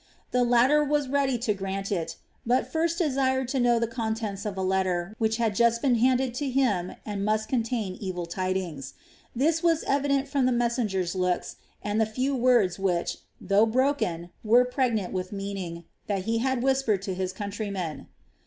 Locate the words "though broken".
13.39-14.31